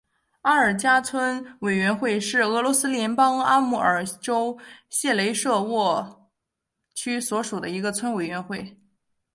[0.41, 4.57] 阿尔加村委员会是俄罗斯联邦阿穆尔州
[4.89, 6.31] 谢雷舍沃
[6.95, 8.75] 区所属的一个村委员会。